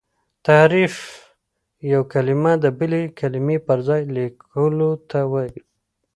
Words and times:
تحريف 0.45 0.95
یو 1.91 2.01
کلمه 2.13 2.51
د 2.63 2.65
بلي 2.79 3.03
کلمې 3.19 3.57
پر 3.67 3.77
ځای 3.87 4.01
لیکلو 4.17 4.91
ته 5.09 5.19
وايي. 5.31 5.61